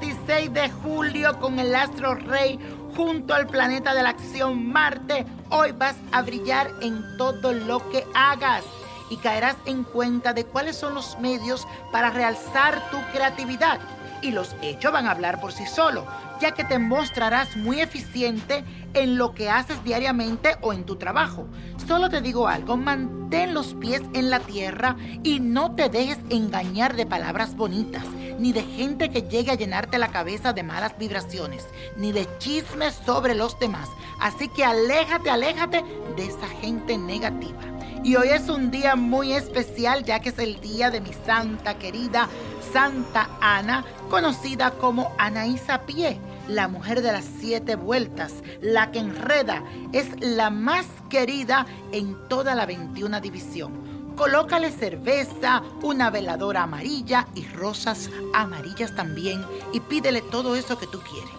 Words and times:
16 0.00 0.52
de 0.54 0.70
julio 0.70 1.38
con 1.38 1.58
el 1.58 1.74
astro 1.74 2.14
rey 2.14 2.58
junto 2.96 3.34
al 3.34 3.46
planeta 3.46 3.94
de 3.94 4.02
la 4.02 4.10
acción 4.10 4.72
Marte, 4.72 5.26
hoy 5.50 5.72
vas 5.72 5.96
a 6.12 6.22
brillar 6.22 6.70
en 6.80 7.04
todo 7.18 7.52
lo 7.52 7.88
que 7.90 8.04
hagas 8.14 8.64
y 9.10 9.16
caerás 9.18 9.56
en 9.66 9.84
cuenta 9.84 10.32
de 10.32 10.44
cuáles 10.44 10.76
son 10.76 10.94
los 10.94 11.18
medios 11.18 11.66
para 11.92 12.10
realzar 12.10 12.90
tu 12.90 12.96
creatividad. 13.12 13.80
Y 14.22 14.30
los 14.30 14.56
hechos 14.62 14.92
van 14.92 15.06
a 15.06 15.10
hablar 15.10 15.40
por 15.40 15.52
sí 15.52 15.66
solos, 15.66 16.04
ya 16.40 16.52
que 16.52 16.64
te 16.64 16.78
mostrarás 16.78 17.56
muy 17.56 17.80
eficiente 17.80 18.64
en 18.94 19.18
lo 19.18 19.34
que 19.34 19.50
haces 19.50 19.82
diariamente 19.84 20.56
o 20.62 20.72
en 20.72 20.84
tu 20.84 20.96
trabajo. 20.96 21.46
Solo 21.86 22.08
te 22.08 22.22
digo 22.22 22.48
algo, 22.48 22.76
mantén 22.76 23.52
los 23.52 23.74
pies 23.74 24.02
en 24.14 24.30
la 24.30 24.40
tierra 24.40 24.96
y 25.22 25.40
no 25.40 25.74
te 25.74 25.88
dejes 25.88 26.18
engañar 26.30 26.96
de 26.96 27.06
palabras 27.06 27.54
bonitas, 27.54 28.04
ni 28.38 28.52
de 28.52 28.62
gente 28.62 29.10
que 29.10 29.22
llegue 29.22 29.50
a 29.50 29.56
llenarte 29.56 29.98
la 29.98 30.08
cabeza 30.08 30.52
de 30.52 30.62
malas 30.62 30.96
vibraciones, 30.98 31.66
ni 31.96 32.12
de 32.12 32.28
chismes 32.38 32.94
sobre 33.04 33.34
los 33.34 33.58
demás. 33.58 33.88
Así 34.20 34.48
que 34.48 34.64
aléjate, 34.64 35.30
aléjate 35.30 35.84
de 36.16 36.26
esa 36.26 36.48
gente 36.60 36.98
negativa. 36.98 37.60
Y 38.04 38.14
hoy 38.16 38.28
es 38.28 38.48
un 38.48 38.70
día 38.70 38.94
muy 38.94 39.32
especial 39.32 40.04
ya 40.04 40.20
que 40.20 40.28
es 40.28 40.38
el 40.38 40.60
día 40.60 40.90
de 40.90 41.00
mi 41.00 41.12
santa 41.12 41.76
querida 41.76 42.28
Santa 42.72 43.30
Ana, 43.40 43.84
conocida 44.10 44.72
como 44.72 45.10
Anaísa 45.18 45.86
Pie, 45.86 46.20
la 46.48 46.68
mujer 46.68 47.00
de 47.00 47.12
las 47.12 47.24
siete 47.40 47.74
vueltas, 47.74 48.34
la 48.60 48.90
que 48.90 48.98
enreda, 48.98 49.64
es 49.92 50.08
la 50.20 50.50
más 50.50 50.86
querida 51.08 51.66
en 51.92 52.16
toda 52.28 52.54
la 52.54 52.66
21 52.66 53.20
división. 53.20 53.85
Colócale 54.16 54.70
cerveza, 54.70 55.62
una 55.82 56.08
veladora 56.08 56.62
amarilla 56.62 57.26
y 57.34 57.46
rosas 57.48 58.08
amarillas 58.32 58.94
también 58.96 59.44
y 59.74 59.80
pídele 59.80 60.22
todo 60.22 60.56
eso 60.56 60.78
que 60.78 60.86
tú 60.86 61.00
quieres. 61.00 61.30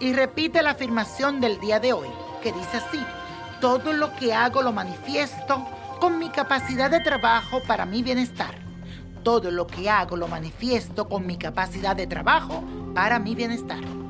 Y 0.00 0.12
repite 0.12 0.60
la 0.60 0.70
afirmación 0.70 1.40
del 1.40 1.60
día 1.60 1.78
de 1.78 1.92
hoy, 1.92 2.08
que 2.42 2.52
dice 2.52 2.78
así, 2.78 2.98
todo 3.60 3.92
lo 3.92 4.12
que 4.16 4.34
hago 4.34 4.62
lo 4.62 4.72
manifiesto 4.72 5.64
con 6.00 6.18
mi 6.18 6.28
capacidad 6.28 6.90
de 6.90 7.00
trabajo 7.00 7.62
para 7.68 7.86
mi 7.86 8.02
bienestar. 8.02 8.56
Todo 9.22 9.52
lo 9.52 9.68
que 9.68 9.88
hago 9.88 10.16
lo 10.16 10.26
manifiesto 10.26 11.08
con 11.08 11.24
mi 11.26 11.38
capacidad 11.38 11.94
de 11.94 12.08
trabajo 12.08 12.64
para 12.94 13.20
mi 13.20 13.36
bienestar. 13.36 14.03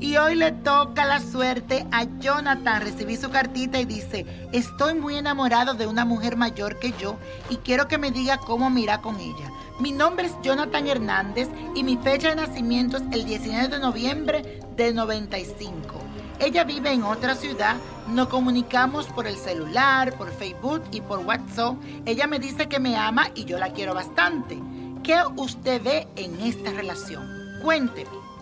Y 0.00 0.16
hoy 0.16 0.34
le 0.34 0.50
toca 0.52 1.04
la 1.04 1.20
suerte 1.20 1.86
a 1.92 2.04
Jonathan. 2.20 2.80
Recibí 2.80 3.18
su 3.18 3.28
cartita 3.28 3.78
y 3.78 3.84
dice, 3.84 4.24
estoy 4.50 4.94
muy 4.94 5.16
enamorado 5.16 5.74
de 5.74 5.86
una 5.86 6.06
mujer 6.06 6.36
mayor 6.36 6.78
que 6.78 6.92
yo 6.98 7.16
y 7.50 7.56
quiero 7.56 7.86
que 7.86 7.98
me 7.98 8.10
diga 8.10 8.38
cómo 8.38 8.70
mira 8.70 9.02
con 9.02 9.20
ella. 9.20 9.52
Mi 9.78 9.92
nombre 9.92 10.26
es 10.26 10.32
Jonathan 10.42 10.86
Hernández 10.86 11.50
y 11.74 11.84
mi 11.84 11.98
fecha 11.98 12.30
de 12.30 12.36
nacimiento 12.36 12.96
es 12.96 13.02
el 13.12 13.26
19 13.26 13.68
de 13.68 13.78
noviembre 13.78 14.60
del 14.74 14.94
95. 14.94 16.00
Ella 16.38 16.64
vive 16.64 16.90
en 16.90 17.02
otra 17.02 17.34
ciudad, 17.34 17.76
nos 18.08 18.28
comunicamos 18.28 19.06
por 19.08 19.26
el 19.26 19.36
celular, 19.36 20.16
por 20.16 20.30
Facebook 20.30 20.82
y 20.92 21.02
por 21.02 21.18
WhatsApp. 21.18 21.76
Ella 22.06 22.26
me 22.26 22.38
dice 22.38 22.70
que 22.70 22.80
me 22.80 22.96
ama 22.96 23.30
y 23.34 23.44
yo 23.44 23.58
la 23.58 23.74
quiero 23.74 23.92
bastante. 23.92 24.58
¿Qué 25.02 25.18
usted 25.36 25.82
ve 25.82 26.08
en 26.16 26.40
esta 26.40 26.70
relación? 26.70 27.60
Cuénteme. 27.62 28.39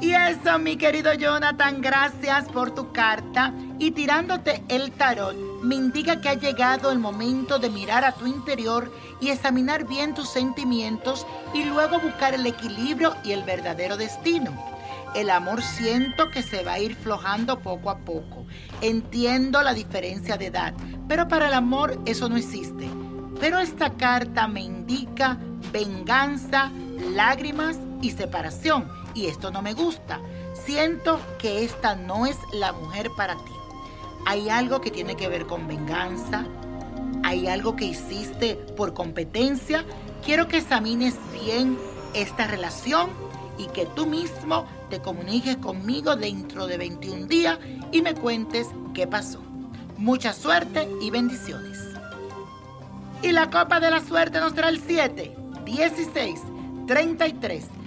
Y 0.00 0.12
eso, 0.12 0.58
mi 0.58 0.76
querido 0.76 1.14
Jonathan, 1.14 1.80
gracias 1.80 2.46
por 2.46 2.74
tu 2.74 2.92
carta. 2.92 3.52
Y 3.78 3.92
tirándote 3.92 4.62
el 4.68 4.92
tarot, 4.92 5.34
me 5.62 5.74
indica 5.74 6.20
que 6.20 6.28
ha 6.28 6.34
llegado 6.34 6.90
el 6.90 6.98
momento 6.98 7.58
de 7.58 7.70
mirar 7.70 8.04
a 8.04 8.12
tu 8.12 8.26
interior 8.26 8.92
y 9.20 9.30
examinar 9.30 9.86
bien 9.86 10.14
tus 10.14 10.28
sentimientos 10.28 11.26
y 11.54 11.64
luego 11.64 12.00
buscar 12.00 12.34
el 12.34 12.46
equilibrio 12.46 13.14
y 13.24 13.32
el 13.32 13.42
verdadero 13.44 13.96
destino 13.96 14.52
el 15.14 15.30
amor 15.30 15.62
siento 15.62 16.28
que 16.30 16.42
se 16.42 16.62
va 16.64 16.72
a 16.72 16.78
ir 16.80 16.96
flojando 16.96 17.60
poco 17.60 17.90
a 17.90 17.98
poco. 17.98 18.46
Entiendo 18.80 19.62
la 19.62 19.72
diferencia 19.72 20.36
de 20.36 20.46
edad, 20.46 20.74
pero 21.08 21.28
para 21.28 21.48
el 21.48 21.54
amor 21.54 21.98
eso 22.04 22.28
no 22.28 22.36
existe. 22.36 22.88
Pero 23.40 23.58
esta 23.58 23.90
carta 23.90 24.48
me 24.48 24.60
indica 24.60 25.38
venganza, 25.72 26.70
lágrimas 27.12 27.78
y 28.02 28.10
separación. 28.10 28.88
Y 29.14 29.26
esto 29.26 29.50
no 29.50 29.62
me 29.62 29.74
gusta. 29.74 30.20
Siento 30.52 31.20
que 31.38 31.64
esta 31.64 31.94
no 31.94 32.26
es 32.26 32.36
la 32.52 32.72
mujer 32.72 33.10
para 33.16 33.34
ti. 33.34 33.52
Hay 34.26 34.48
algo 34.48 34.80
que 34.80 34.90
tiene 34.90 35.16
que 35.16 35.28
ver 35.28 35.46
con 35.46 35.66
venganza. 35.68 36.44
Hay 37.22 37.46
algo 37.46 37.76
que 37.76 37.86
hiciste 37.86 38.56
por 38.76 38.92
competencia. 38.92 39.84
Quiero 40.24 40.48
que 40.48 40.58
examines 40.58 41.14
bien 41.44 41.78
esta 42.14 42.46
relación 42.46 43.10
y 43.58 43.66
que 43.68 43.86
tú 43.86 44.06
mismo 44.06 44.66
te 44.90 45.00
comuniques 45.00 45.56
conmigo 45.58 46.16
dentro 46.16 46.66
de 46.66 46.78
21 46.78 47.26
días 47.26 47.58
y 47.92 48.02
me 48.02 48.14
cuentes 48.14 48.68
qué 48.94 49.06
pasó. 49.06 49.40
Mucha 49.96 50.32
suerte 50.32 50.88
y 51.00 51.10
bendiciones. 51.10 51.78
Y 53.22 53.32
la 53.32 53.50
copa 53.50 53.80
de 53.80 53.90
la 53.90 54.04
suerte 54.04 54.40
nos 54.40 54.54
trae 54.54 54.70
el 54.70 54.80
7, 54.80 55.34
16, 55.64 56.40
33, 56.86 57.64